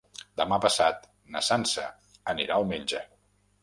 [0.39, 1.05] Demà passat
[1.37, 1.87] na Sança
[2.37, 3.09] anirà al metge.